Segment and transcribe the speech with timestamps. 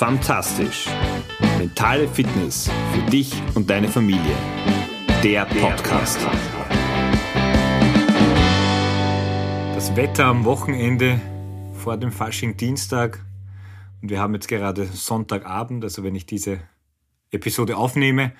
[0.00, 0.86] Fantastisch.
[1.58, 4.34] Mentale Fitness für dich und deine Familie.
[5.22, 6.18] Der Podcast.
[9.74, 11.20] Das Wetter am Wochenende
[11.74, 13.22] vor dem Fasching Dienstag
[14.00, 16.60] und wir haben jetzt gerade Sonntagabend, also wenn ich diese
[17.30, 18.32] Episode aufnehme.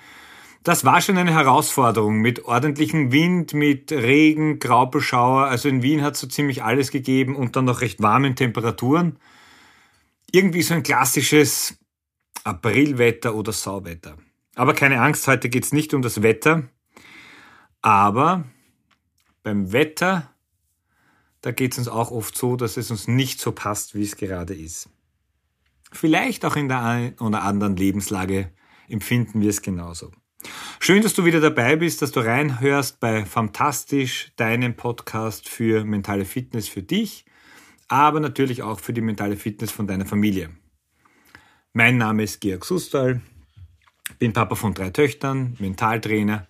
[0.63, 5.45] Das war schon eine Herausforderung mit ordentlichem Wind, mit Regen, Graupelschauer.
[5.45, 9.19] Also in Wien hat es so ziemlich alles gegeben und dann noch recht warmen Temperaturen
[10.31, 11.77] irgendwie so ein klassisches
[12.43, 14.17] Aprilwetter oder Sauwetter.
[14.55, 16.63] Aber keine Angst, heute geht es nicht um das Wetter.
[17.81, 18.45] Aber
[19.43, 20.33] beim Wetter,
[21.41, 24.15] da geht es uns auch oft so, dass es uns nicht so passt, wie es
[24.15, 24.89] gerade ist.
[25.91, 28.51] Vielleicht auch in der einen oder anderen Lebenslage
[28.87, 30.11] empfinden wir es genauso.
[30.79, 36.25] Schön, dass du wieder dabei bist, dass du reinhörst bei Fantastisch, deinem Podcast für mentale
[36.25, 37.25] Fitness für dich
[37.91, 40.49] aber natürlich auch für die mentale Fitness von deiner Familie.
[41.73, 43.21] Mein Name ist Georg Sustal,
[44.17, 46.47] bin Papa von drei Töchtern, Mentaltrainer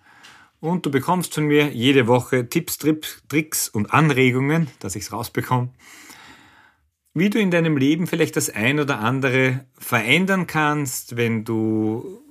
[0.60, 5.70] und du bekommst von mir jede Woche Tipps, Tricks und Anregungen, dass ich es rausbekomme,
[7.12, 12.22] wie du in deinem Leben vielleicht das ein oder andere verändern kannst, wenn du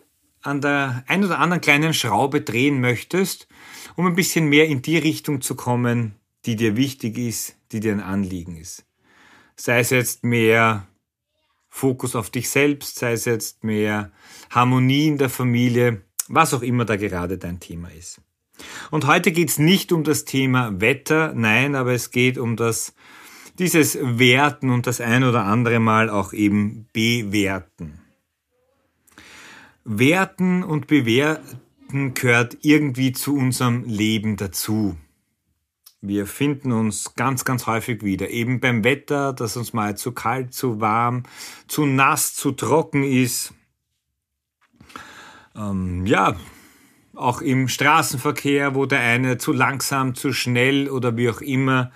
[0.42, 3.50] an der ein oder anderen kleinen Schraube drehen möchtest,
[3.98, 7.92] um ein bisschen mehr in die Richtung zu kommen, die dir wichtig ist, die dir
[7.92, 8.86] ein Anliegen ist
[9.64, 10.88] sei es jetzt mehr
[11.70, 14.12] Fokus auf dich selbst, sei es jetzt mehr
[14.50, 18.22] Harmonie in der Familie, was auch immer da gerade dein Thema ist.
[18.90, 22.94] Und heute geht es nicht um das Thema Wetter, nein, aber es geht um das,
[23.60, 28.00] dieses Werten und das ein oder andere Mal auch eben bewerten.
[29.84, 34.98] Werten und bewerten gehört irgendwie zu unserem Leben dazu.
[36.04, 38.30] Wir finden uns ganz, ganz häufig wieder.
[38.32, 41.24] Eben beim Wetter, dass uns mal zu kalt, zu warm,
[41.68, 43.54] zu nass, zu trocken ist.
[45.56, 46.36] Ähm, ja,
[47.14, 51.92] auch im Straßenverkehr, wo der eine zu langsam, zu schnell oder wie auch immer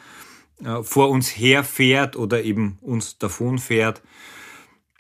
[0.63, 4.03] äh, vor uns herfährt oder eben uns davon fährt.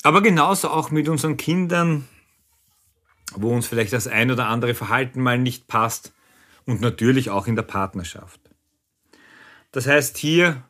[0.01, 2.07] Aber genauso auch mit unseren Kindern,
[3.35, 6.13] wo uns vielleicht das ein oder andere Verhalten mal nicht passt
[6.65, 8.44] und natürlich auch in der Partnerschaft.
[9.75, 10.63] Das heißt, hier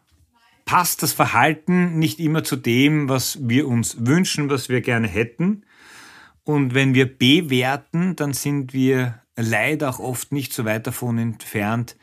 [0.65, 5.63] passt das Verhalten nicht immer zu dem, was wir uns wünschen, was wir gerne hätten.
[6.43, 11.95] Und wenn wir bewerten, dann sind wir leider auch oft nicht so weit davon entfernt,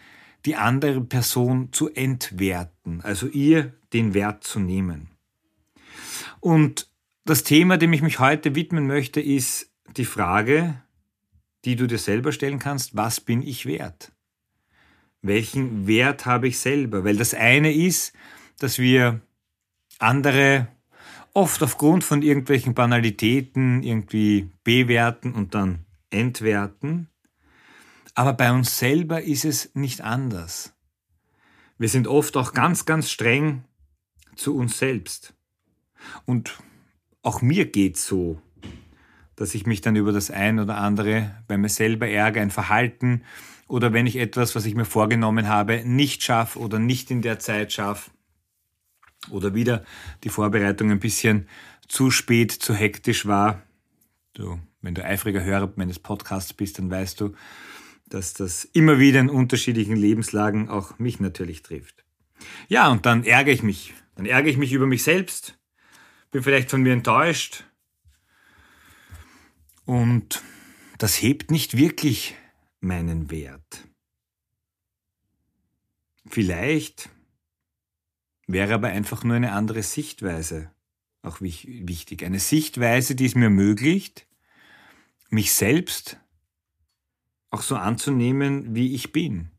[0.46, 5.08] die andere Person zu entwerten, also ihr den Wert zu nehmen.
[6.38, 6.88] Und
[7.24, 10.80] das Thema, dem ich mich heute widmen möchte, ist die Frage,
[11.64, 14.12] die du dir selber stellen kannst, was bin ich wert?
[15.22, 17.04] Welchen Wert habe ich selber?
[17.04, 18.12] Weil das eine ist,
[18.58, 19.20] dass wir
[19.98, 20.68] andere
[21.32, 27.08] oft aufgrund von irgendwelchen Banalitäten irgendwie bewerten und dann entwerten.
[28.14, 30.74] Aber bei uns selber ist es nicht anders.
[31.78, 33.64] Wir sind oft auch ganz, ganz streng
[34.36, 35.34] zu uns selbst.
[36.26, 36.58] Und
[37.22, 38.42] auch mir geht's so,
[39.36, 43.22] dass ich mich dann über das ein oder andere bei mir selber ärgere, ein Verhalten,
[43.72, 47.38] oder wenn ich etwas, was ich mir vorgenommen habe, nicht schaffe oder nicht in der
[47.38, 48.10] Zeit schaffe
[49.30, 49.82] oder wieder
[50.24, 51.48] die Vorbereitung ein bisschen
[51.88, 53.62] zu spät, zu hektisch war.
[54.34, 57.32] Du, wenn du eifriger Hörer meines Podcasts bist, dann weißt du,
[58.10, 62.04] dass das immer wieder in unterschiedlichen Lebenslagen auch mich natürlich trifft.
[62.68, 63.94] Ja, und dann ärgere ich mich.
[64.16, 65.58] Dann ärgere ich mich über mich selbst,
[66.30, 67.64] bin vielleicht von mir enttäuscht.
[69.86, 70.42] Und
[70.98, 72.36] das hebt nicht wirklich
[72.82, 73.88] meinen Wert.
[76.26, 77.08] Vielleicht
[78.46, 80.70] wäre aber einfach nur eine andere Sichtweise
[81.22, 82.24] auch wichtig.
[82.24, 84.26] Eine Sichtweise, die es mir ermöglicht,
[85.30, 86.18] mich selbst
[87.50, 89.50] auch so anzunehmen, wie ich bin.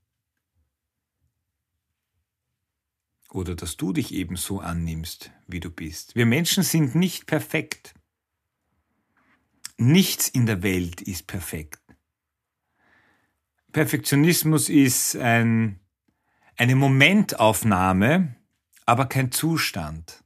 [3.30, 6.16] Oder dass du dich eben so annimmst, wie du bist.
[6.16, 7.96] Wir Menschen sind nicht perfekt.
[9.78, 11.83] Nichts in der Welt ist perfekt.
[13.74, 15.80] Perfektionismus ist ein,
[16.58, 18.36] eine Momentaufnahme,
[18.86, 20.24] aber kein Zustand.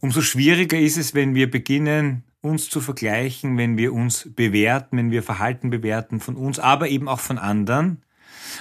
[0.00, 5.10] Umso schwieriger ist es, wenn wir beginnen, uns zu vergleichen, wenn wir uns bewerten, wenn
[5.10, 8.04] wir Verhalten bewerten von uns, aber eben auch von anderen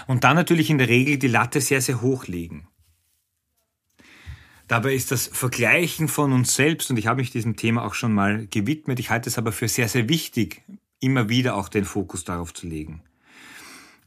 [0.08, 2.68] und dann natürlich in der Regel die Latte sehr, sehr hoch legen.
[4.68, 8.14] Dabei ist das Vergleichen von uns selbst, und ich habe mich diesem Thema auch schon
[8.14, 10.64] mal gewidmet, ich halte es aber für sehr, sehr wichtig,
[11.00, 13.04] immer wieder auch den Fokus darauf zu legen.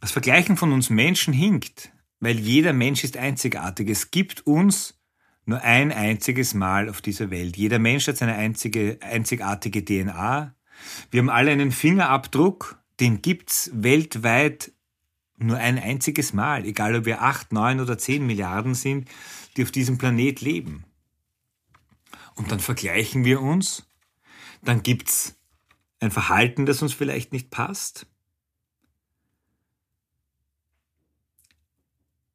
[0.00, 3.88] Das Vergleichen von uns Menschen hinkt, weil jeder Mensch ist einzigartig.
[3.88, 4.98] Es gibt uns
[5.44, 7.56] nur ein einziges Mal auf dieser Welt.
[7.56, 10.54] Jeder Mensch hat seine einzige, einzigartige DNA.
[11.10, 14.72] Wir haben alle einen Fingerabdruck, den gibt's weltweit
[15.38, 19.08] nur ein einziges Mal, egal ob wir acht, neun oder zehn Milliarden sind,
[19.56, 20.84] die auf diesem Planet leben.
[22.34, 23.88] Und dann vergleichen wir uns,
[24.62, 25.36] dann gibt's
[26.00, 28.06] ein Verhalten, das uns vielleicht nicht passt.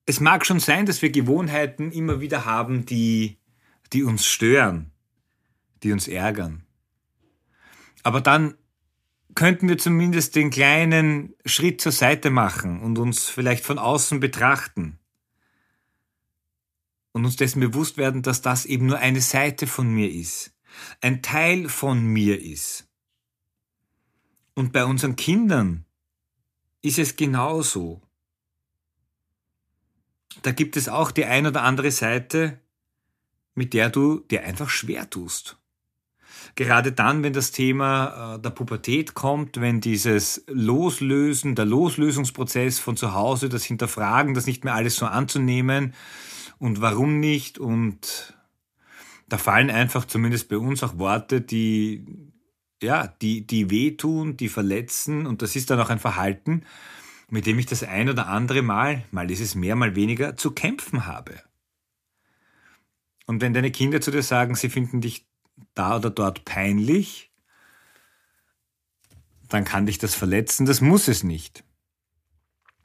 [0.06, 3.38] Es mag schon sein, dass wir Gewohnheiten immer wieder haben, die,
[3.94, 4.92] die uns stören,
[5.82, 6.64] die uns ärgern.
[8.04, 8.56] Aber dann
[9.36, 15.00] könnten wir zumindest den kleinen Schritt zur Seite machen und uns vielleicht von außen betrachten
[17.14, 20.54] und uns dessen bewusst werden, dass das eben nur eine Seite von mir ist,
[21.02, 22.88] ein Teil von mir ist.
[24.54, 25.86] Und bei unseren Kindern
[26.82, 28.03] ist es genauso.
[30.44, 32.60] Da gibt es auch die ein oder andere Seite,
[33.56, 35.58] mit der du dir einfach schwer tust.
[36.56, 42.98] Gerade dann, wenn das Thema äh, der Pubertät kommt, wenn dieses Loslösen, der Loslösungsprozess von
[42.98, 45.94] zu Hause, das Hinterfragen, das nicht mehr alles so anzunehmen
[46.60, 48.38] und warum nicht und
[49.30, 52.06] da fallen einfach zumindest bei uns auch Worte, die
[52.84, 56.64] ja, die die wehtun, die verletzen und das ist dann auch ein Verhalten,
[57.34, 60.52] mit dem ich das ein oder andere Mal, mal ist es mehr, mal weniger, zu
[60.52, 61.42] kämpfen habe.
[63.26, 65.26] Und wenn deine Kinder zu dir sagen, sie finden dich
[65.74, 67.32] da oder dort peinlich,
[69.50, 71.64] dann kann dich das verletzen, das muss es nicht.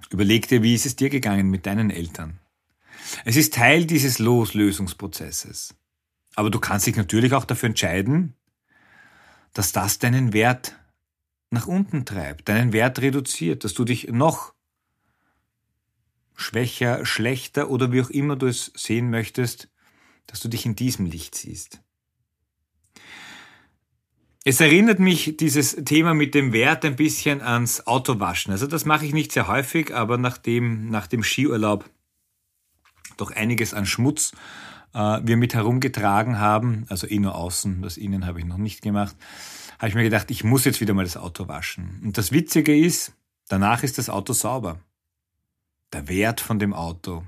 [0.09, 2.41] Überleg dir, wie ist es dir gegangen mit deinen Eltern?
[3.27, 5.75] Es ist Teil dieses Loslösungsprozesses.
[6.37, 8.35] Aber du kannst dich natürlich auch dafür entscheiden,
[9.53, 10.75] dass das deinen Wert
[11.50, 14.55] nach unten treibt, deinen Wert reduziert, dass du dich noch
[16.35, 19.69] schwächer, schlechter oder wie auch immer du es sehen möchtest,
[20.27, 21.81] dass du dich in diesem Licht siehst.
[24.45, 28.53] Es erinnert mich dieses Thema mit dem Wert ein bisschen ans Autowaschen.
[28.53, 31.85] Also das mache ich nicht sehr häufig, aber nachdem nach dem Skiurlaub
[33.17, 34.33] doch einiges an Schmutz
[34.95, 38.81] äh, wir mit herumgetragen haben, also eh nur außen, das innen habe ich noch nicht
[38.81, 39.17] gemacht,
[39.79, 42.01] habe ich mir gedacht, ich muss jetzt wieder mal das Auto waschen.
[42.05, 43.13] Und das Witzige ist,
[43.49, 44.81] danach ist das Auto sauber.
[45.93, 47.25] Der Wert von dem Auto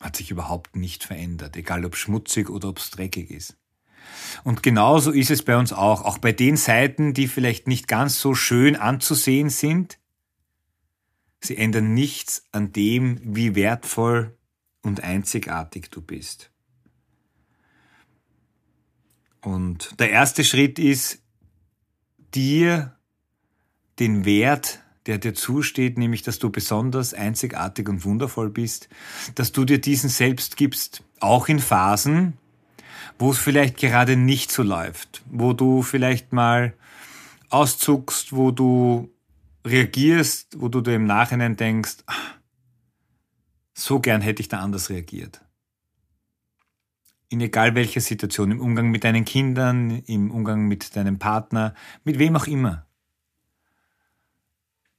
[0.00, 3.56] hat sich überhaupt nicht verändert, egal ob schmutzig oder ob es dreckig ist.
[4.44, 8.20] Und genauso ist es bei uns auch, auch bei den Seiten, die vielleicht nicht ganz
[8.20, 9.98] so schön anzusehen sind.
[11.40, 14.36] Sie ändern nichts an dem, wie wertvoll
[14.82, 16.50] und einzigartig du bist.
[19.40, 21.22] Und der erste Schritt ist,
[22.34, 22.96] dir
[23.98, 28.88] den Wert, der dir zusteht, nämlich dass du besonders einzigartig und wundervoll bist,
[29.34, 32.34] dass du dir diesen selbst gibst, auch in Phasen,
[33.18, 36.74] wo es vielleicht gerade nicht so läuft, wo du vielleicht mal
[37.50, 39.10] auszuckst, wo du
[39.66, 42.14] reagierst, wo du dir im Nachhinein denkst, ah,
[43.74, 45.40] so gern hätte ich da anders reagiert.
[47.28, 52.18] In egal welcher Situation, im Umgang mit deinen Kindern, im Umgang mit deinem Partner, mit
[52.18, 52.86] wem auch immer.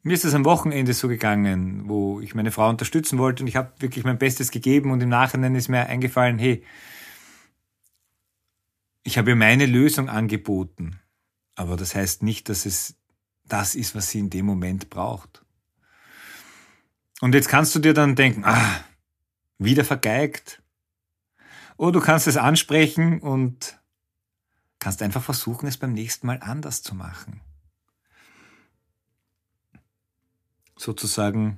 [0.01, 3.55] Mir ist es am Wochenende so gegangen, wo ich meine Frau unterstützen wollte und ich
[3.55, 6.63] habe wirklich mein Bestes gegeben und im Nachhinein ist mir eingefallen, hey,
[9.03, 10.99] ich habe ihr meine Lösung angeboten,
[11.55, 12.95] aber das heißt nicht, dass es
[13.45, 15.43] das ist, was sie in dem Moment braucht.
[17.19, 18.83] Und jetzt kannst du dir dann denken, ah,
[19.57, 20.61] wieder vergeigt.
[21.79, 23.79] Oder du kannst es ansprechen und
[24.79, 27.39] kannst einfach versuchen, es beim nächsten Mal anders zu machen.
[30.77, 31.57] Sozusagen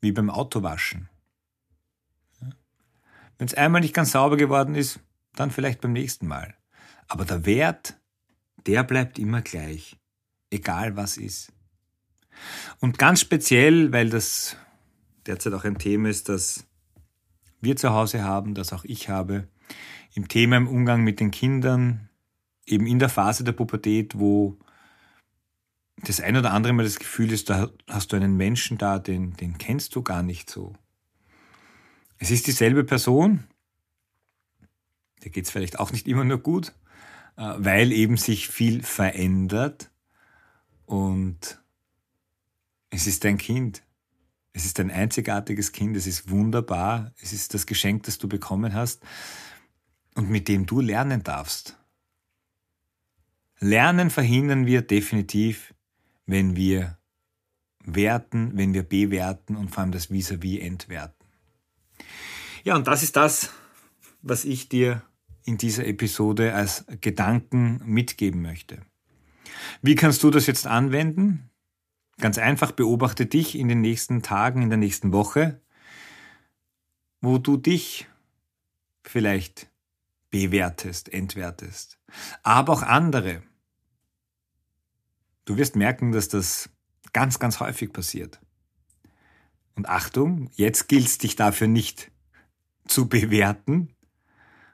[0.00, 1.08] wie beim Autowaschen.
[3.38, 4.98] Wenn es einmal nicht ganz sauber geworden ist,
[5.36, 6.56] dann vielleicht beim nächsten Mal.
[7.06, 7.96] Aber der Wert,
[8.66, 9.96] der bleibt immer gleich,
[10.50, 11.52] egal was ist.
[12.80, 14.56] Und ganz speziell, weil das
[15.26, 16.66] derzeit auch ein Thema ist, das
[17.60, 19.48] wir zu Hause haben, das auch ich habe,
[20.14, 22.08] im Thema im Umgang mit den Kindern,
[22.66, 24.58] eben in der Phase der Pubertät, wo
[26.02, 29.34] das ein oder andere Mal das Gefühl ist, da hast du einen Menschen da, den,
[29.34, 30.74] den kennst du gar nicht so.
[32.18, 33.44] Es ist dieselbe Person,
[35.22, 36.72] dir geht es vielleicht auch nicht immer nur gut,
[37.36, 39.90] äh, weil eben sich viel verändert
[40.86, 41.60] und
[42.90, 43.82] es ist dein Kind.
[44.56, 48.72] Es ist ein einzigartiges Kind, es ist wunderbar, es ist das Geschenk, das du bekommen
[48.72, 49.02] hast
[50.14, 51.78] und mit dem du lernen darfst.
[53.58, 55.74] Lernen verhindern wir definitiv,
[56.24, 56.96] wenn wir
[57.84, 61.26] werten, wenn wir bewerten und vor allem das vis-à-vis -vis entwerten.
[62.64, 63.50] Ja, und das ist das,
[64.22, 65.02] was ich dir
[65.44, 68.80] in dieser Episode als Gedanken mitgeben möchte.
[69.82, 71.50] Wie kannst du das jetzt anwenden?
[72.18, 75.60] Ganz einfach beobachte dich in den nächsten Tagen, in der nächsten Woche,
[77.20, 78.06] wo du dich
[79.04, 79.68] vielleicht
[80.30, 81.98] bewertest, entwertest,
[82.42, 83.42] aber auch andere.
[85.44, 86.70] Du wirst merken, dass das
[87.12, 88.40] ganz, ganz häufig passiert.
[89.74, 92.10] Und Achtung, jetzt gilt es dich dafür nicht
[92.88, 93.94] zu bewerten.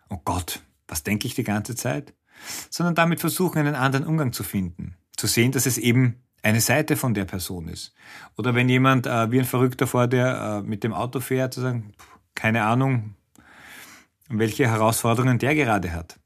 [0.09, 2.15] Oh Gott, was denke ich die ganze Zeit?
[2.71, 4.97] Sondern damit versuchen, einen anderen Umgang zu finden.
[5.17, 7.95] Zu sehen, dass es eben eine Seite von der Person ist.
[8.37, 11.61] Oder wenn jemand äh, wie ein Verrückter vor dir äh, mit dem Auto fährt, zu
[11.61, 11.93] sagen,
[12.35, 13.15] keine Ahnung,
[14.29, 16.19] welche Herausforderungen der gerade hat.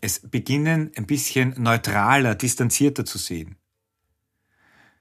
[0.00, 3.56] Es beginnen ein bisschen neutraler, distanzierter zu sehen.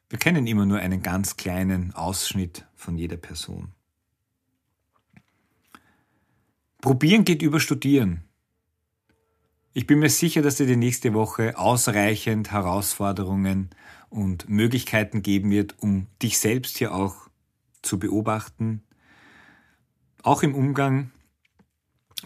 [0.09, 3.73] Wir kennen immer nur einen ganz kleinen Ausschnitt von jeder Person.
[6.81, 8.23] Probieren geht über Studieren.
[9.75, 13.71] Ich bin mir sicher, dass dir die nächste Woche ausreichend Herausforderungen
[14.09, 17.27] und Möglichkeiten geben wird, um dich selbst hier auch
[17.81, 18.83] zu beobachten,
[20.21, 21.11] auch im Umgang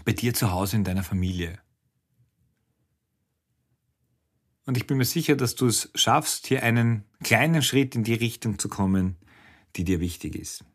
[0.03, 1.57] bei dir zu Hause in deiner Familie.
[4.65, 8.13] Und ich bin mir sicher, dass du es schaffst, hier einen kleinen Schritt in die
[8.13, 9.15] Richtung zu kommen,
[9.77, 10.65] die dir wichtig ist.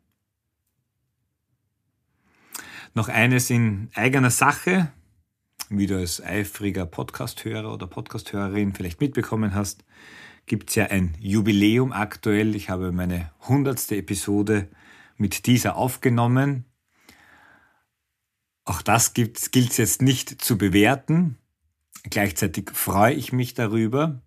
[2.94, 4.90] Noch eines in eigener Sache,
[5.78, 9.84] wie du als eifriger Podcasthörer oder Podcasthörerin vielleicht mitbekommen hast,
[10.46, 12.54] gibt es ja ein Jubiläum aktuell.
[12.54, 14.68] Ich habe meine hundertste Episode
[15.16, 16.64] mit dieser aufgenommen.
[18.64, 21.38] Auch das gilt es jetzt nicht zu bewerten.
[22.04, 24.22] Gleichzeitig freue ich mich darüber.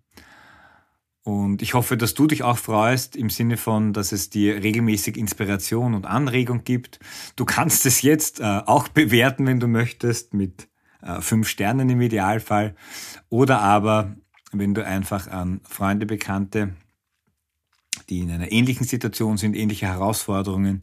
[1.22, 5.16] Und ich hoffe, dass du dich auch freust im Sinne von, dass es dir regelmäßig
[5.16, 7.00] Inspiration und Anregung gibt.
[7.34, 10.68] Du kannst es jetzt äh, auch bewerten, wenn du möchtest, mit
[11.20, 12.74] fünf Sternen im Idealfall.
[13.28, 14.16] Oder aber,
[14.52, 16.74] wenn du einfach an Freunde, Bekannte,
[18.08, 20.82] die in einer ähnlichen Situation sind, ähnliche Herausforderungen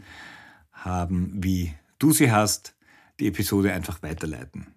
[0.71, 2.75] haben, wie du sie hast,
[3.19, 4.67] die Episode einfach weiterleiten.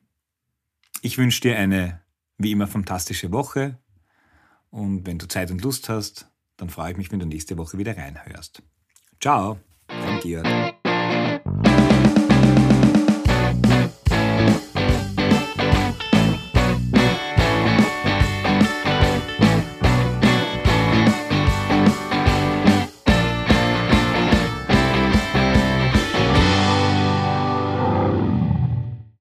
[1.02, 2.00] Ich wünsche dir eine
[2.38, 3.78] wie immer fantastische Woche
[4.70, 7.78] und wenn du Zeit und Lust hast, dann freue ich mich, wenn du nächste Woche
[7.78, 8.62] wieder reinhörst.
[9.20, 10.46] Ciao, dein Georg.